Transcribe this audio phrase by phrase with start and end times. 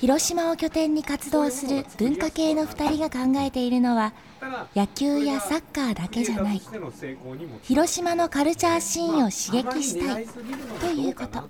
[0.00, 4.12] 広島を拠点に活動する文化系の2人が考えているのは
[4.76, 6.62] 野球やサッカーだけじゃない。
[7.62, 10.26] 広島のカルチャーシーンを刺激したい
[10.80, 11.40] ということ。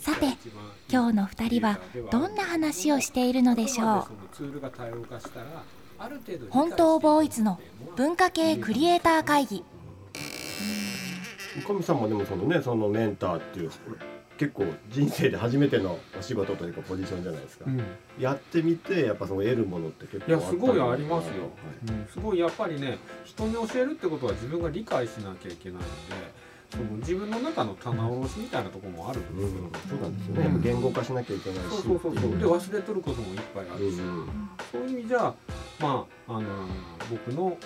[0.00, 0.26] さて
[0.90, 1.78] 今日の2人は
[2.10, 4.06] どんな話をしているのでしょう？
[6.50, 7.60] 本当ボーイズの
[7.94, 9.64] 文化系クリエイター会議。
[11.66, 12.60] 神さんもでもそのね。
[12.60, 13.70] そのメンターっていう
[14.38, 17.82] 結構人生で初めてのお仕事というかポジションじゃないですか、うん、
[18.18, 25.86] やってみてやっぱその得るものって結構いやすごいありますよ、はい、うん、すごいやっぱりね人に教えるってことは自分が理解しなきゃいけないので
[26.70, 32.30] その自分の中の棚卸しみたいなところもあるんですよ、うん、そうなんですよね、言語化しなきゃいけないしそうそうそう。
[32.38, 33.96] で忘れとることもいっぱいあるし、
[34.72, 35.32] そういう意味じゃ
[35.80, 36.42] まああの
[37.08, 37.56] 僕の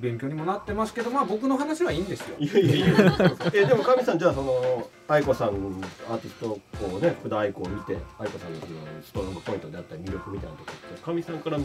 [0.00, 2.36] 勉強にもなってますけどまあ僕の話はいいんですよ。
[2.38, 2.86] いやいやいや
[3.54, 11.58] えでも神さんじゃあその愛子さんアーティストこうね福田愛子を見て愛子さんのそのストロングポイントであったり魅力みたいなとこって神さんから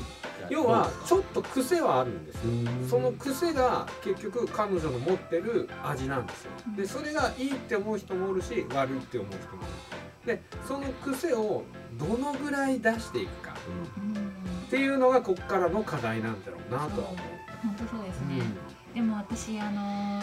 [0.50, 2.42] 要はちょっと癖はあるんですよ。
[2.90, 6.52] その癖が結局彼女の持ってる味なんですよ。
[6.76, 9.98] でそれがいいって思う人もおるし悪いって思う人もいる。
[10.28, 11.64] でその癖を
[11.98, 13.54] どのぐらい出していくか、
[14.68, 17.37] っていうのがここからの課題なんだろうなとは思う。
[17.64, 20.22] 本当そうですね、うん、でも私あの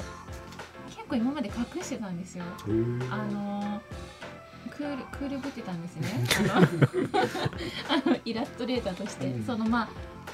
[0.88, 2.44] 結構今まで隠してたんですよ。
[3.10, 3.80] あの
[4.70, 6.08] クールクールぶってたんですね。
[7.88, 9.88] あのイラストレーターとして、うん、そのまあ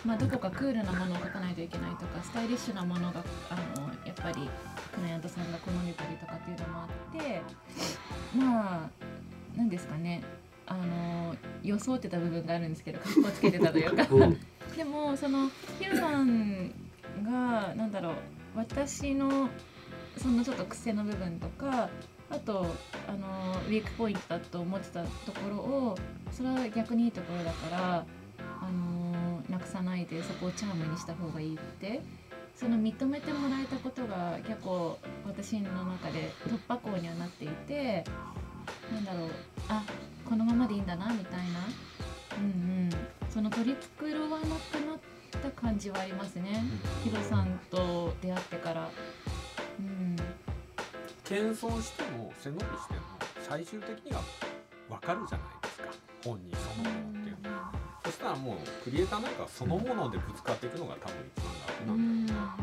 [0.04, 4.48] まあ、どこかクールなものを描かないといけないとかスタイリッシュなものがあのやっぱり
[4.94, 6.88] クライアントさんが好んでたりとかっていうのもあっ
[7.20, 7.42] て。
[8.34, 8.90] まあ
[9.56, 10.22] 何ですかね。
[10.66, 11.34] あの
[11.64, 14.06] 装ってた部分があるんですけどかっこつけてたというか。
[14.76, 16.72] でもそのヒロさん
[17.20, 18.14] がなんだろう
[18.56, 19.48] 私の
[20.16, 21.88] そのちょっと癖の部分とか
[22.30, 22.66] あと
[23.08, 25.98] あのウィークポイントだと思ってたところを
[26.32, 28.06] それは逆にいいところだから
[28.60, 32.00] あのなくさないでそこをチャームにした方がいいって
[32.54, 38.04] その認めてもらえたことが結構私の中で突破口にはなっていて
[38.92, 39.30] なんだろう
[39.68, 39.82] あ
[40.28, 41.90] このままでいいんだなみたいな。
[42.38, 42.46] うんう
[42.86, 42.90] ん。
[43.28, 44.89] その取り繕わなくな
[45.38, 46.64] た感じはありますね、
[47.04, 48.88] ヒロさんと出会ってから。
[49.78, 50.16] うん。
[51.24, 53.00] 謙遜しても背伸びしても
[53.48, 54.20] 最終的には
[54.88, 55.84] 分かるじゃないですか。
[56.24, 57.36] 本人そのものっていう。
[57.42, 57.72] のは、
[58.04, 62.56] そしたらもうクリエイターなんかそのものでぶつかっていくのが多分一番楽なんだろうな、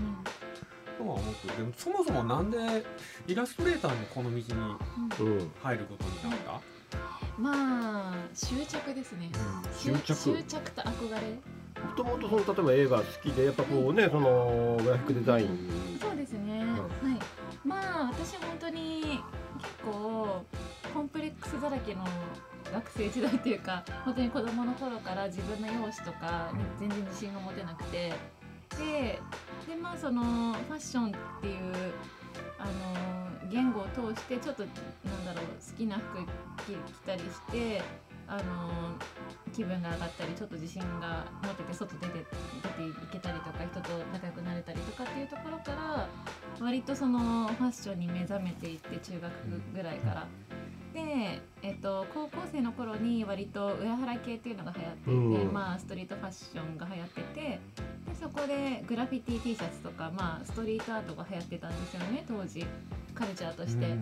[0.97, 2.57] とは思ってでもそもそもなんで
[3.27, 4.43] イラストレーターのこの道に
[5.63, 6.61] 入ることになった、
[7.39, 9.31] まあ執着ですね、
[9.77, 10.13] 執着。
[10.13, 11.21] 執着と憧れ。
[11.21, 11.41] も
[11.97, 15.97] ともとその例えば映画好きでやっぱこうね、そのグラフィックデザイン。
[15.99, 16.67] そうですね、はい。
[17.67, 19.19] まあ私本当に
[19.57, 20.45] 結構
[20.93, 22.05] コンプレックスだらけの
[22.71, 28.13] 学生時代っていうか本当に子供の頃から自分の容姿とか全然自信が持てなくて。
[28.77, 29.19] で
[29.67, 30.21] でまあその
[30.53, 31.09] ファッションっ
[31.41, 31.73] ていう
[32.59, 32.71] あの
[33.49, 36.19] 言語を通してちょっとなんだろう好きな服
[36.65, 37.81] 着たりして
[38.27, 38.93] あの
[39.53, 46.09] 気分が上がったりちょっと自信が持ってて外出て出ていけたりとか人と仲良くなれたりとかっていうところから
[46.59, 49.31] 割とそのファッションに目覚めていって中学
[49.73, 50.27] ぐらいから。
[50.93, 57.59] で、えっと、高校生の頃に割と上原系っていうのが流行っていて、まあ、ストリートファッションが流行っててで
[58.19, 62.65] そこでグラフィティ T シャツとか、まあ、ストリートアートが流行ってたんですよね当時。
[63.17, 63.87] カルチャーとして。
[63.87, 63.97] で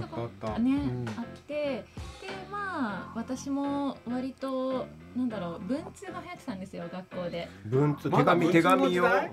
[0.00, 0.28] そこ
[0.58, 0.80] ね、
[1.16, 1.84] あって
[2.30, 4.86] でまあ私も割と
[5.16, 7.48] なんだろう文通が流行ってたんですよ学校で。
[7.66, 9.30] 文通手紙手紙を、はい、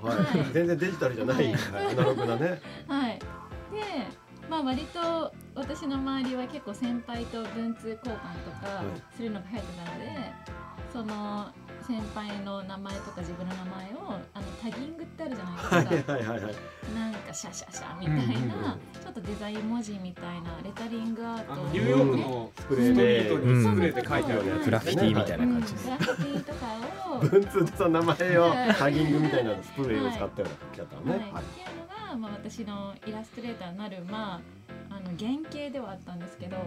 [0.54, 1.56] 全然デジタルじゃない、はい、
[1.92, 2.62] アナログなね。
[2.88, 3.20] はい。
[3.20, 3.26] で
[4.50, 8.84] まあ割と私の周りは結構先輩と文通交換とか
[9.16, 10.32] するのが流行ってたので、
[10.94, 11.48] その
[11.88, 16.56] 先輩の名前とか自分の名前をあのタギングってあるじゃないですか、はいはいはい、
[16.94, 21.56] なんかシャシャシャみたいな、うんうんうん、ちょっとデザイン文字みたいなレタリングアート。
[21.72, 26.66] ニューヨークのスプレーでスプレーで書いてあるやつ、グラフィティみたいな感じです、グラフィティとか
[27.16, 27.20] を。
[27.20, 31.20] 文通でその名前をタギングみたいなスプレーを使ったような書き方ね、はい。
[31.32, 36.58] はい、っていうのが、まあ、私のイラストレーターになるまあああの原型ではあったんですけど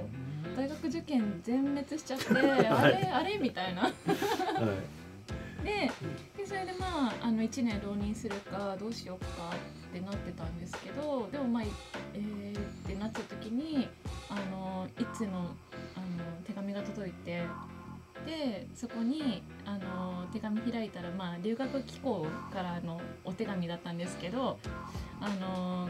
[0.56, 3.82] 大学受験全滅しちゃってあれあれみたいな。
[3.82, 3.92] はい
[5.64, 5.90] で
[6.36, 9.50] でそれでまああの1年浪人するかどうしようか
[9.90, 11.62] ってなってたんですけどでもまあ
[12.14, 13.88] えー、ってなった時に
[14.28, 15.46] あのいつのあの
[16.46, 17.42] 手紙が届いて
[18.26, 24.58] でそこにあの手紙開いたら、まあ、留学機構からのお手紙だったんですけど
[25.20, 25.88] あの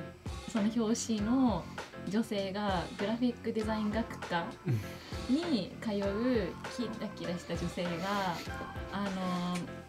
[0.50, 1.64] その表紙の
[2.08, 4.44] 女性がグラフィックデザイン学科
[5.28, 7.88] に通うキラキラした女性が
[8.92, 9.04] あ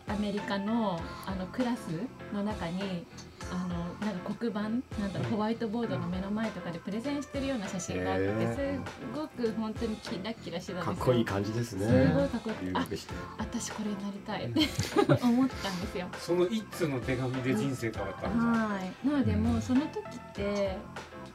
[0.07, 1.87] のアメリカのあのクラス
[2.33, 3.05] の中に
[3.51, 10.95] あのなんか黒板なんだろうホワイトボードの目の前とかでプレゼンしてるような写真があってへすごく本当にキラキラしてたんですよ。
[10.95, 12.85] かっこいい感じですねすごいかっこよくてあ
[13.39, 14.61] 私これになりたいって
[15.23, 16.07] 思ったんですよ。
[16.17, 19.07] その一通の手紙で人生変わったんですよはい。
[19.07, 20.77] なのでもうその時って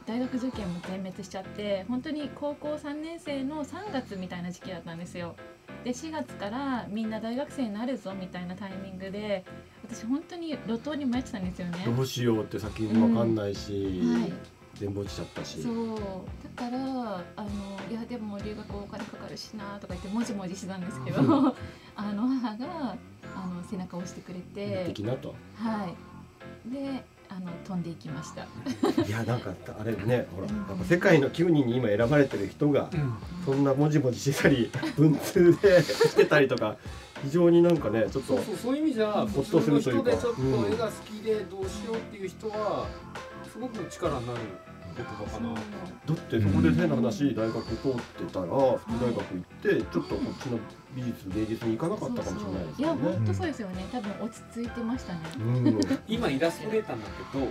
[0.07, 5.35] 大学受験も全滅しちゃって本当に高校3年生の3月みたいな時期だったんですよ。
[5.83, 9.43] で4月からみんな大学生になるぞみたいなタイミングで
[9.85, 11.83] 私本当に路頭に迷ってたんですよね。
[11.85, 14.33] どうしようって先もわかんないし、はい。
[14.75, 15.61] 全部落ちちゃったし。
[15.61, 15.97] そう。
[16.41, 16.77] だから
[17.35, 17.49] あの
[17.91, 21.55] いやでも留学お金かかるしなとか言ってもじもじしてたんですけど、う
[21.95, 22.95] あの母が
[23.35, 24.85] あの背中を押してくれて。
[24.87, 25.35] 的なと。
[25.55, 25.85] は
[26.65, 26.69] い。
[26.69, 28.43] であの飛んでいきました。
[29.03, 33.13] いやなんかあれねほらなんか世界の9人に今選ばれてる人がうん。
[33.45, 36.75] そんなもじもじしてたり 文通で してたりとか
[37.23, 40.11] 非常になんかねちょっとそうそうそういう意味じゃほっ普とするというか。
[40.11, 40.41] 人でちょっと
[40.73, 42.87] 絵が好きでどうしようっていう人は
[43.51, 44.39] すごく力になる
[45.03, 45.53] 言葉かな。
[45.53, 45.59] だ
[46.13, 47.93] ってそこで変な話大学通っ
[48.25, 50.59] てたら普通大学行ってちょっとこっちの
[50.95, 52.89] 美術芸術に行かなかったかもしれないですいや。
[52.95, 53.85] 本当そうですよね。
[53.91, 55.19] 多分落ち着いてましたね。
[55.39, 55.79] うん。
[56.07, 57.49] 今イラストレーターになってどう？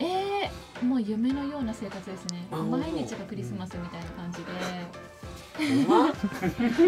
[0.00, 2.46] えー、もう夢のような生活ですね。
[2.50, 4.44] あ毎日がクリスマスみたいな感じで。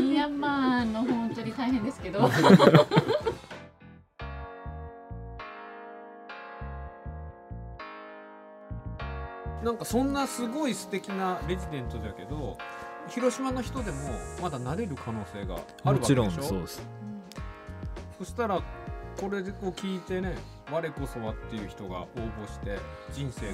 [0.01, 2.19] いやまああの本当に大変ですけど
[9.67, 12.57] なんかそんなすごい素敵なレジデントだけど
[13.09, 13.97] 広島の人でも
[14.41, 16.23] まだなれる可能性があるわけでしょ？
[16.25, 16.83] もちろんそうです。
[18.19, 18.63] そしたら
[19.21, 20.35] これを聞いてね
[20.71, 22.79] 我こそはっていう人が応募して
[23.13, 23.53] 人生が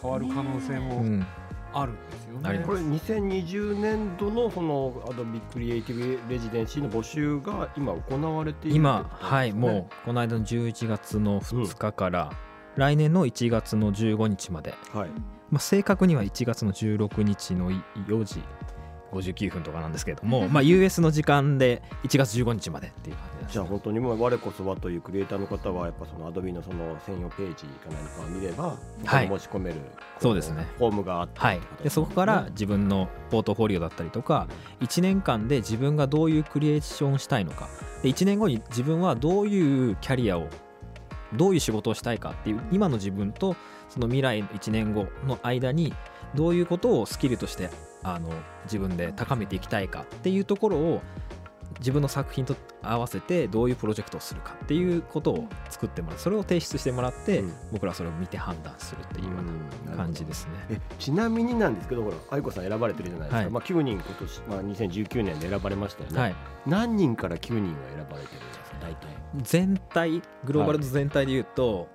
[0.00, 1.26] 変わる可能性うもん。
[1.72, 2.48] あるんですよね。
[2.48, 12.32] ありこれ2020年度のそのアドビクリエイティブレジデンシーの募集が今行われている今はいもうこの間の11月の2日から
[12.76, 15.08] 来年の1月の15日まで、はい。
[15.50, 17.74] まあ、正確には1月の16日のい
[18.06, 18.40] 4時
[19.12, 23.52] 59分とかなんですけれども、 まあ、US の時間で1月15日までっていう感じです。
[23.54, 29.28] じゃあ本当にもう我こそはというクリエイターの方はやっぱそのアドビのその専用ページか何かを見れば、はい。
[29.28, 29.76] 申し込める
[30.18, 30.66] そうですね。
[30.78, 31.60] フォームがあってはい。
[31.82, 34.46] でそこから自分のポートフォリオだったりとか
[34.80, 37.68] 1年間で自分がどういうクリエーションをしたいのか。
[38.02, 40.46] で1年後に自分はどういうキャリアを
[41.34, 43.56] どういう仕事をしたいかっていう今の自分と
[43.88, 45.94] その未来1年後の間に
[46.34, 47.70] どういうことをスキルとして
[48.02, 48.30] あの
[48.64, 51.02] 自分で高めていきたいかっていうところを
[51.78, 56.18] 自分の作品と合わせてどういうプロジェクトをするかっていうことを作ってもらう。
[56.18, 57.52] それを提出してもらって、うん。
[57.72, 59.32] 僕らはそれを見て判断するっていうよ
[59.86, 60.52] うな感じですね。
[60.70, 63.50] えちなみになんですけどほら愛子さん選ばれてるじゃないですか、はい。
[63.50, 66.34] まあ、9人今年、まあ、2019年で選ばれましたよね、はい、
[66.66, 69.08] 何人から9人が選ばれてるんですか大体。
[69.42, 71.88] 全体グローバルの全体で言うと、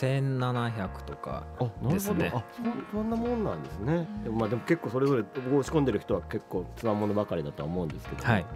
[0.00, 2.42] 1700とかあなるほど、ですねあ
[2.90, 4.08] そそんなもんなんですね。
[4.24, 8.46] でもまあでも結構それぞれ申し込んでる人は結構つわものばかりだとは思うんですけど、はい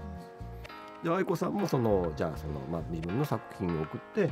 [1.03, 4.31] で愛子さんもそのじゃあその、まあ、自分の作品を送って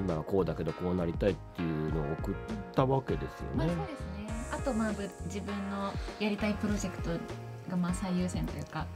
[0.00, 2.34] 今はこうだけどこうなりたいっていうのを送っ
[2.74, 3.76] たわけですよねまあそう。
[3.86, 7.10] ですねあとまあぶ自分のやりたいプロジェクト
[7.70, 8.86] がまあ最優先というか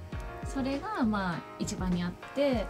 [0.44, 2.66] それがまあ一番にあって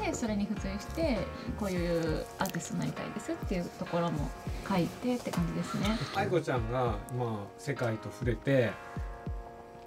[0.00, 1.18] でそれに付随して
[1.58, 4.30] こういうアーティストになりたいですっていうところも
[4.68, 5.98] 書いてって感じですね。
[6.14, 8.70] 愛子ちゃんが、まあ、世界と触れて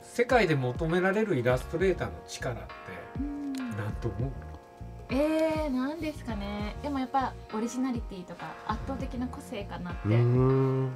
[0.02, 2.64] 世界で求められるイラストレーターの力って
[3.80, 4.32] 何と思う。
[5.12, 6.76] えー、なんですかね。
[6.84, 10.86] でもやっぱオリジナリティとか圧倒的な個性かなって、うん。
[10.86, 10.92] ん。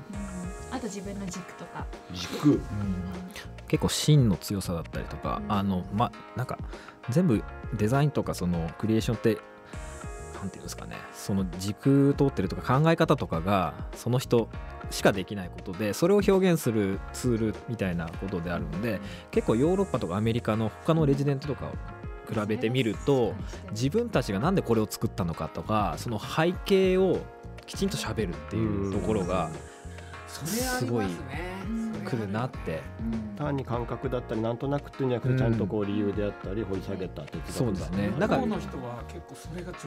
[0.71, 2.61] あと自分の軸とか、軸。
[3.67, 5.51] 結構芯の強さだったりとか、うん。
[5.51, 6.59] あのまなんか
[7.09, 7.43] 全部
[7.75, 9.37] デザインとかそのクリエーションって
[10.35, 10.97] なんていうんですかね。
[11.13, 14.47] その軸通ってるとか考え方とかがその人
[14.91, 18.99] しかできないことでそれを表現するツールみたいなことであるので
[19.31, 21.69] 結構ヨーロッパとかアメリカの他のレジデントとかを
[22.33, 23.33] 比べてみると
[23.71, 27.21] 自分たちがなんでこれを作ったのかとかその背景を
[27.65, 29.49] きちんと喋るっていうところが
[30.27, 31.77] すねうん。
[31.77, 32.81] それくるなって。
[33.37, 38.11] 単に感覚だったりなんとなくっていうんじゃなくてちゃんとこう理由であったり掘り下げた哲学そうですね。
[38.19, 39.79] だからの人は結構それが上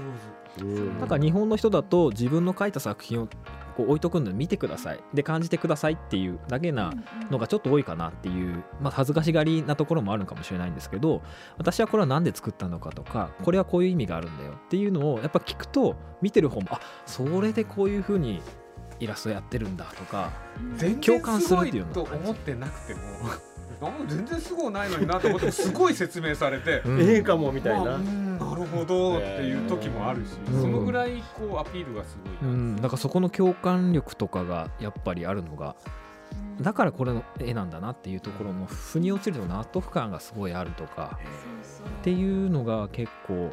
[0.59, 0.65] 手。
[0.65, 0.99] うん。
[0.99, 3.29] なんか日本の人だと自分の書いた作品を
[3.77, 5.01] こう置いとくので見てください。
[5.15, 6.93] で感じてくださいっていうだけな
[7.31, 11.23] のがちょっと多いかなっていう、まあ、恥ずかしがりなところもあるかもしれないんですけど
[11.59, 18.41] 私はこれは何で作ったのかとかこれはこういう意味があるんだよっていうのをやっぱ聞くと見てる方もあそれでこういうふうに
[19.01, 20.33] イラストやってるんだとか
[20.77, 23.01] 全然共感するっていうのと思ってなくても
[24.09, 27.01] 全然すごいないのになと思ってもすごい説明されてうん。
[27.01, 27.85] ええかもみたいな。
[27.85, 35.77] まあうんなるほどっていう時もあるし、うんそのぐらいこうアピールがすごいな、うん、なんかそこの共感力とかがやっぱりあるのが
[36.61, 41.19] だからこれの絵なんだなっていうところの腑に落ちるの納得感がすごいあるとか
[42.01, 43.51] っていうのが結構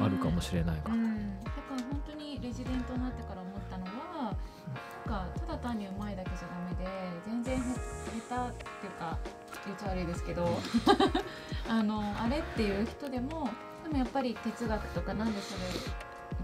[0.00, 0.94] あるかもしれないかな。
[0.94, 3.35] うん、だから本当にレジデントになってから
[5.06, 6.90] かただ単にうまいだけじゃダメで
[7.26, 9.18] 全然へ下手っていうか
[9.64, 10.48] 言っちゃ悪いですけど
[11.68, 13.48] あのあれっていう人でも
[13.84, 15.64] でもやっぱり哲学とかなんでそれ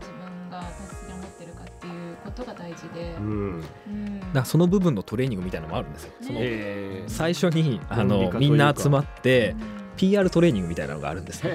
[0.00, 3.64] 自分が大切に思ってるかっていうことが大事でう、ん。
[3.86, 6.12] うん、だからその部分のトレーニングみたいなのもあるんですよ。
[6.20, 9.82] そのえ最初にあのみんな集まってうん。
[9.96, 11.52] PR トレーニングみたいなのがあるんですよ。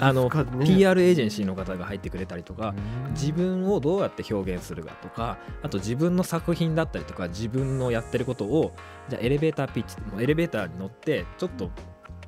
[0.00, 2.74] あの PR エージェンシーの方が入ってくれたりとか
[3.10, 8.72] 自分をどうやって表現するかとかあと自分の作品だったりとか自分のやってることを
[9.08, 11.70] じゃあエレベーターピッチもうエレベーターに乗ってちょっと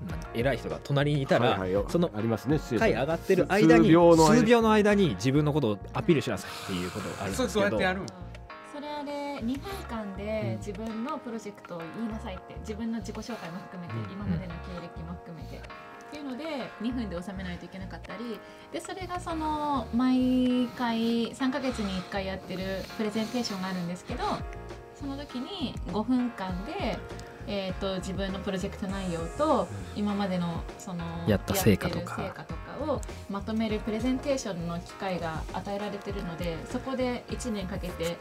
[0.09, 7.71] 何偉い人が隣にいたら、はいはいその上がってる間に数秒の間数秒の間に自分のことをアピールしなさいっていうことがあるんそうですけど。
[7.71, 8.12] そうやってやる
[8.73, 14.12] それあれ2分間で自分のプロジェクトを言いなさいって自分の自己紹介も含めて、うん。
[14.12, 15.61] 今までの経歴も含めて
[16.11, 16.45] っていうので
[16.83, 18.40] 2分で収めないといけなかったり
[18.73, 24.25] でそれがその毎回3ヶ月に1回やってるプレゼンテーションがあるんですけど
[24.99, 26.99] その時に5分間で、
[27.47, 32.21] えー、と自分のプロジェクト内容と今までのそのやった成果とか。
[32.81, 38.17] をまとめるプレゼンテーションの機会が与えられてるのでそこで1年かけて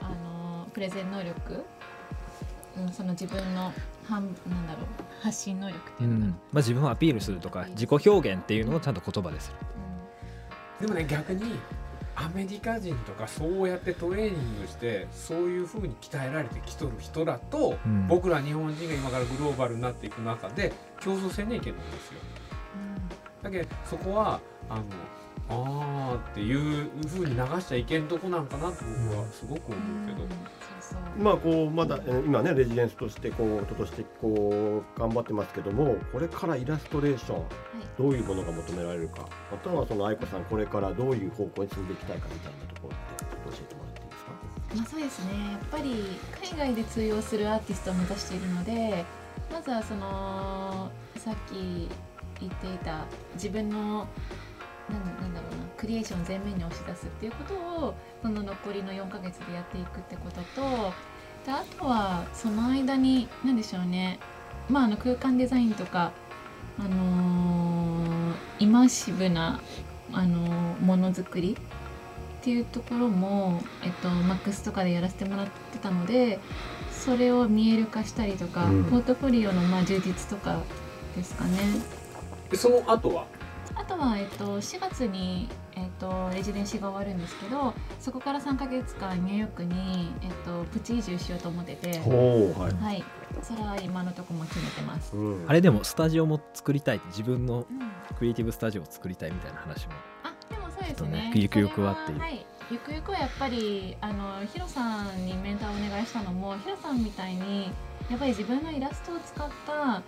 [0.00, 1.64] あのプレゼン能力、
[2.76, 3.72] うん、その自分の
[4.08, 4.86] 半なんだろう
[5.22, 6.30] 発信能力ってういうのかな、ん。
[6.30, 9.52] まあ、自分をアピールするとか自己表現っていうのをちゃんと言葉です。
[10.80, 10.86] る。
[10.86, 11.58] でもね逆に
[12.14, 18.06] アメリカ人とかそうやってトレーニングしてそういうふうに鍛えられてきとる人だと、うん。
[18.08, 22.20] 僕ら日本人が今からグローバルになっていく中で競争せねえけどんですよ。
[23.42, 24.84] だけどそこはあの
[25.48, 28.06] あーっていうふうに流しちゃいけん。
[28.06, 30.22] とこなんかなって僕はすごく思うけど、
[31.18, 37.44] まあこうまだえー今ねレジデンスとしてこう人としてこう頑張ってますけどもこれからイラストレーション
[37.98, 44.76] どういうものが求められるかまたはその愛子さんこれからどういう方向に進んでいきたいかみたいなところってちょっと教えてもらっていいですか？
[44.76, 45.32] まあ、そうですね。
[45.52, 46.18] やっぱり
[46.56, 49.04] 海外で通用するアーティストを目指しているので
[49.52, 51.88] まずはそのさっき
[52.40, 54.08] 言っていた自分の
[54.90, 60.92] なんなんだろうなクリエーションを前面に押し出すっていうことをその残りの4ヶ月でやっていくってことと
[61.44, 64.18] であとはその間に何でしょうね。
[64.68, 66.12] まああの空間デザインとか
[66.78, 69.60] あのーイマーシブな
[70.12, 71.56] あのーものづくり
[72.42, 76.40] っていうところも、えっと、マックスとかでやらせてもらってたので
[76.90, 78.84] それを見える化したりとか、うん。
[78.84, 80.60] ポートフォリオのまあ充実とか
[81.16, 81.58] ですかね。
[82.50, 83.26] でその後は？
[83.82, 93.04] あとは、えっと、4月に、えっと、レジデンシーが終わるんですけどそこから3ヶ月間ニューヨークに、えっと、プチ移住しようと思ってて、はい、はい、
[93.42, 95.16] それは今のところも決めてます。
[95.16, 95.44] うん。
[95.48, 97.92] あれでもスタジオも作りたい自分のうん。
[98.16, 102.18] クリエイティブスタジオを作りたいみたいな話もあでもそうですちょっとねねゆくゆくはっていう。
[102.20, 107.70] はいゆくゆくはやっぱりあのヒロさんにメンターをお願いしたのもヒロさんみたいに
[108.08, 110.02] やっぱり自分のイラストを使ったあ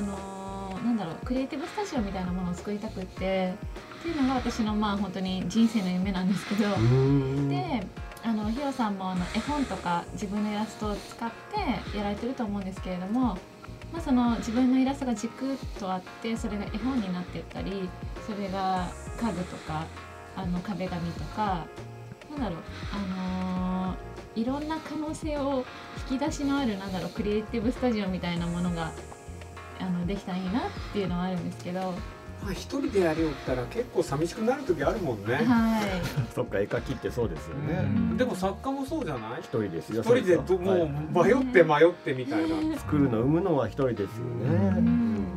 [0.00, 3.54] のなんだろうクリエイティブスタジオみたいなものを作りたくって
[4.00, 6.68] っていうのが私のまあ本当に人生の夢なんですけど、
[7.48, 7.86] で
[8.24, 11.30] あのヒロさんもあの絵本とか自分のイラストを使っ
[11.92, 13.38] てやられてると思うんですけれども、
[13.92, 17.88] まあ、その自分のイラストが軸とあってそれが絵本になっていったり
[18.26, 18.88] それが
[19.20, 19.86] 家具とか
[20.36, 21.66] あの壁紙とか
[22.38, 22.58] なんだろう。
[22.92, 25.64] あのーいろんな可能性を
[26.12, 28.92] 引き出しのあるなんだろうクリエイティブスタジオみたいなものが
[29.80, 31.92] あのできたらいいなっていうのはあるんですけど。
[32.40, 35.34] まあ一人でやりよったら結構寂しくなる時あるもんね。
[35.34, 35.90] はい。
[36.32, 38.16] そっか絵描きってそうですよね、うん。
[38.16, 39.40] でも作家もそうじゃない？
[39.40, 42.54] 一人ですよ一人でもう迷って迷ってみたいな。
[42.54, 44.80] はい作るの生むのは一人ですよね、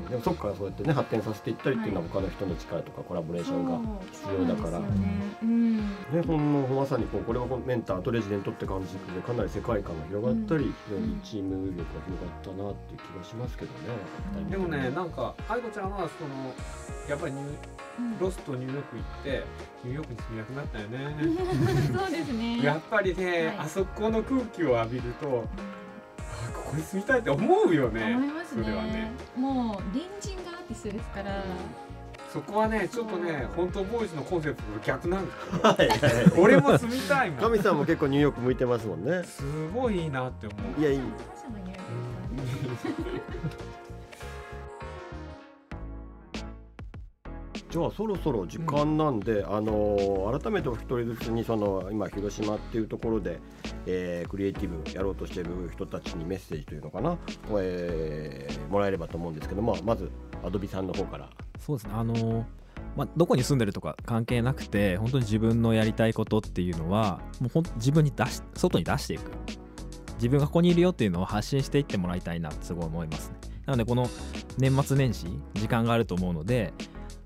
[0.10, 3.80] でもそっからそうやってね発展させていったりっていうのは他の人の力とかコラボレーションが
[4.12, 4.72] 必要だから。
[4.72, 5.08] そうなんね。
[5.42, 5.72] うん。
[6.28, 10.72] のまさにこうこれはメンターとレジデントって感じでかなり世界観が広がったり、うん。
[10.72, 12.02] 非常にチーム力が
[12.42, 13.80] 広がったなっていう気がしますけどね。
[14.38, 14.50] うん。
[14.50, 16.54] でもねなんか愛子ちゃんはその
[17.10, 17.48] やっぱりニュー
[18.00, 18.20] うん。
[18.20, 19.44] ロスとニューヨーク行って
[19.84, 21.16] ニューヨークに住みなくなったよね。
[21.98, 22.64] そうですね。
[22.64, 23.58] やっぱりね、はい。
[23.60, 25.91] あそこの空気を浴びるとあ
[26.72, 28.16] ここに住みたいって思うよね。
[28.16, 31.44] 思いますねそれはねもう隣人がアーティストですから。
[32.32, 35.62] そこはねちょっとね本当ボーイズのコンセプトと逆なんですよ。
[35.64, 36.00] はいはい
[36.40, 37.40] 俺も住みたいもん。
[37.42, 39.22] 神さんも結構ニューヨーク向いてますもんね。
[39.26, 39.44] す
[39.76, 40.82] ごいいいなって思う。
[40.82, 41.00] いやいい。
[41.00, 41.84] 私もニューヨー
[42.38, 43.92] クです
[47.70, 53.40] じゃあそろそろ時間なんで、あの改めてお一人ずつにその今広島っていうところで、
[53.86, 57.18] えークリエイティブやろうとしている人たちにメッセージというのかな、
[57.60, 60.10] えーもらえればと思うんですけども、まず
[60.44, 61.30] アドビさんの方から。
[61.60, 61.94] そうですね。
[61.96, 62.46] あの
[62.96, 69.32] まあ、どこに住んでるとか関係なくて本当に自分のやりたいことっていうのはもうほん自分に出し外に出していく。
[70.16, 73.36] 自分がここにいるよっていうのを発信していってもらいたいなってすごい思いますね。
[73.66, 74.08] なのでこの
[74.58, 76.74] 年末年始時間があると思うので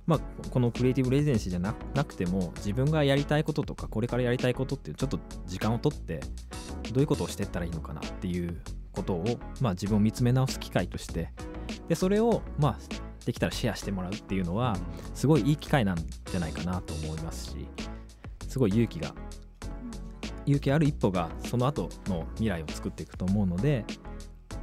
[0.08, 0.20] まあ、
[0.52, 6.20] このクリエイティブレジデンシーじゃなくても自分がやりたいこととかこれからやりたいことっていうちょっと時間を取って
[6.92, 9.26] どういうことをしていったらいいのかなっていうことを、
[9.62, 11.32] まあ、自分を見つめ直す機会として
[11.88, 12.80] でそれを、まあ、
[13.26, 14.78] できたらシェアしてもらうっていうのは
[15.14, 17.68] すごいいい機会なんじゃないかなと思いますし
[18.48, 19.14] すごい勇気が
[20.46, 23.84] 勇気ある一歩がその後の未来を作っていくと思うので、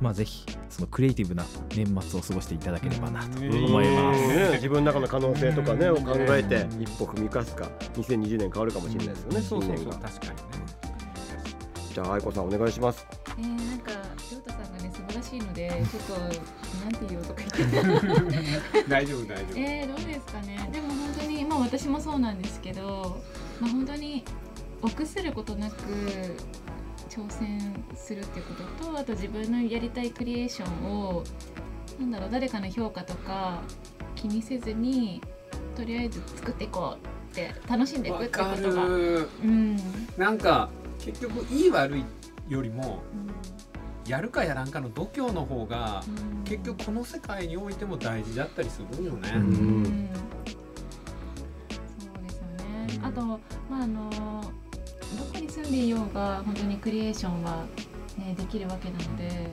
[0.02, 1.44] まあ、ぜひそのクリエイティブな
[1.76, 4.26] 年末を過ごしていただければなと思います。
[4.26, 6.02] ね自分の中の可能性とかねうん。
[6.02, 10.42] を考えて一歩踏み出すか2020年変わるかもしれないですよね、そうそうそう確かにね。
[11.94, 13.06] じゃあ愛子さんお願いします。
[13.38, 13.92] えー、なんか
[14.32, 17.70] 亮太さんがね素晴らしいので ちょっとなんて言おうとか言っ
[18.72, 18.82] て。
[18.90, 19.58] 大丈夫大丈夫。
[19.58, 20.68] えー、どうですかね。
[20.72, 23.22] でも本当にまあ私もそうなんですけど
[23.60, 24.24] まあ本当に
[24.82, 25.74] 臆することなく
[27.08, 31.24] 挑戦するっていうこととあと自分のやりたいクリエーションを
[32.00, 33.62] なんだろう誰かの評価とか
[34.14, 35.20] 気にせずに
[35.76, 38.84] とりあえず作っていこうって楽しんでいくわってこかとが。
[38.84, 39.28] る。
[39.42, 39.76] うん
[40.16, 42.04] なんか結局いい悪い
[42.48, 43.02] よりも
[44.06, 49.32] うやるかやらんかの度胸の方がんうん結局この世界においても大事だったりするよね。
[49.34, 50.08] うんうん
[51.70, 51.78] そ
[52.20, 53.00] うですよね。
[53.02, 53.38] あと、ま
[53.80, 54.61] ああのどこに
[55.52, 57.66] 住んでいようが本当にクリエーションは、
[58.16, 59.50] ね、できるわけなので、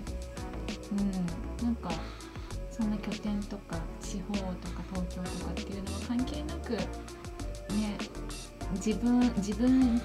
[0.93, 1.91] うん、なんか
[2.71, 7.97] そんな拠点とか地方とか東京とかっていうのは関係なくね
[8.75, 9.97] 自分自分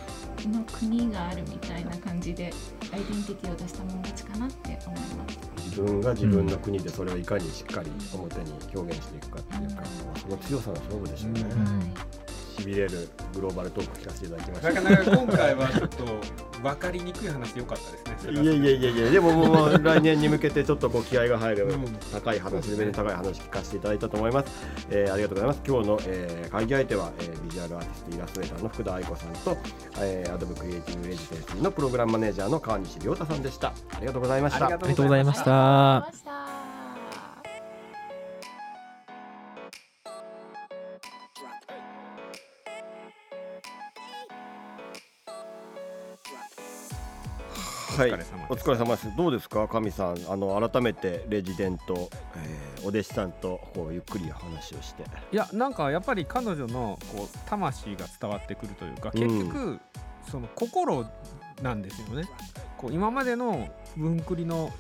[0.51, 2.53] の国があるみたいな感じで
[2.93, 5.39] アイデンティティを出したもん勝ちかなって思います。
[5.67, 11.65] 自分が自分の国でそれをいかにしっかり表に表現していくかっていうか、まあその強さの勝負でしょうね、うん。
[11.65, 11.83] は
[12.21, 12.24] い
[12.55, 14.73] しびれるグローバルトーク聞かせていただきました。
[14.73, 16.05] なかなか今回はちょっと
[16.63, 18.43] 分かりにくい話良かったですね。
[18.43, 25.63] いやいやいやいやでももう来年に向けてちょっとこう気合が入るうん高い話レベルの高い話聞かせていただいたと思います、えーありがとうございます。
[25.67, 29.57] 今日の、えー会議相手は、えービジュアルアーティストイラストレーターの福田愛子さんと、
[30.01, 33.69] えー、アドブクリエイティブレジデンシーのプログラムマネージャーの川西亮太さんでした。
[33.69, 34.67] ありがとうございました。
[34.67, 36.44] ありがとうございました。
[47.97, 48.11] はい。
[48.11, 48.51] お疲れ様です。
[48.51, 49.17] お疲れ様です。
[49.17, 49.69] どうですか？
[49.69, 50.17] 神さん。
[50.29, 55.05] あの改めてレジデント、えーお弟子さんとこうゆっくり話をして。
[55.33, 59.21] いやなんかやっぱり彼女のこう魂が伝わってくるというかうん。
[59.21, 59.81] 結局、
[60.31, 61.07] その心
[61.63, 62.29] なんですよね。
[62.77, 64.71] こう今までの文クリの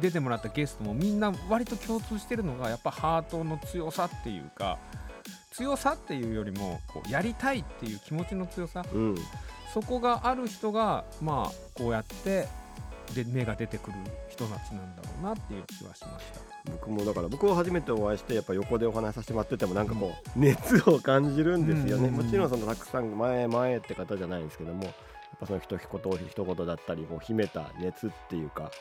[0.00, 4.78] 出てもらったゲストもみんな割と共通してるのがやっぱハートの強さっていうか
[5.50, 8.84] 強さっていうよりもこうやりたいっていう気持ちの強さ。
[8.92, 9.16] うん
[9.72, 12.48] そこがある人がまあこうやって
[13.14, 13.96] で芽が出てくる
[14.28, 16.40] 人たちなんだろうなっていう気はしました。
[16.72, 24.92] 僕もだから僕を初めてお会いしてやっぱ横でお話しさせてもらっててもなんかこう熱を感じるんですよね、うんもちろんそのたくさん前前って方じゃないんですけどもやっ
[25.38, 25.78] ぱその一言
[26.28, 28.72] 一言だったりこう秘めた熱っていうか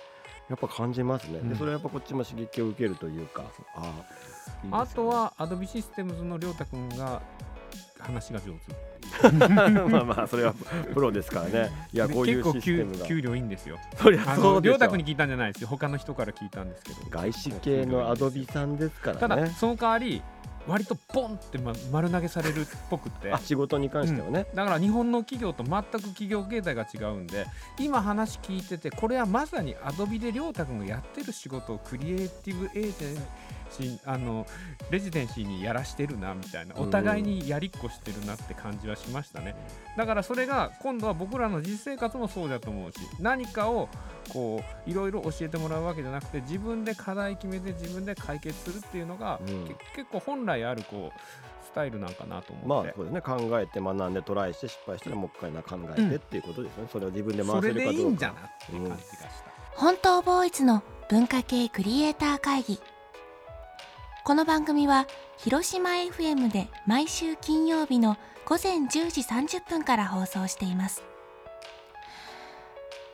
[0.50, 1.50] やっぱ感じますね、うん。
[1.50, 3.44] でそれはやっぱこっちも刺激を受けるというか
[3.76, 3.84] ああ
[4.64, 4.78] いいね。
[4.78, 7.22] あとはアドビシステムズの亮太くんが
[8.00, 8.95] 話が上手。
[9.90, 10.54] まあまあそれは
[10.94, 11.72] プロですからね。
[11.94, 13.06] いやこういうシステムが。
[13.06, 13.78] 給給料いいんですよ。
[13.98, 14.96] そりゃそうでしょ。
[14.96, 15.68] に聞いたんじゃないですよ。
[15.68, 17.00] 他の人から聞いたんですけど。
[17.10, 19.20] 外資系のアドビさんですからね。
[19.20, 20.22] ただその代わり
[20.68, 21.60] 割とポンって
[21.92, 23.34] 丸投げされるっぽくて。
[23.44, 27.46] 仕事に関してはね、うん、だから日本の企業と全く企業形態が違うんで
[27.80, 33.24] 今話聞いててこれはまさにアドビで亮太君がやってる仕事をクリエイティブエージェン
[33.72, 34.46] しあの
[34.90, 39.56] レジデンシーにやらしてるなみたいなお互いにやりっこしてるなって感じはしましたね。
[39.98, 43.90] だからそれが今度は僕らの実生活もそうだと思うし何かを
[44.32, 52.88] こういろいろ教えてもらうわけじゃなくて自分で課題決めて自分で解決するっていうのが、うん、結構本来あるこうスタイルなんかなと思って。
[52.88, 53.22] まあそうですね。
[53.22, 57.92] 考えて学んでトライして失敗したらもう一回な考えてっていうことですね、うん、それを自分で回せるかどうか。
[57.92, 59.30] それでいいんじゃなっていう感じがした、うん、
[59.74, 62.80] 本当ボーイズの文化系クリエイター会議
[64.26, 65.06] この番組は
[65.38, 71.04] 広島 FM で毎週金曜日の午前10時30分から放送しています。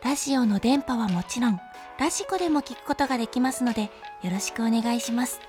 [0.05, 1.59] ラジオの電波はもちろん
[1.99, 3.91] ラジコでも聞くことができますので
[4.23, 5.41] よろしくお願いします。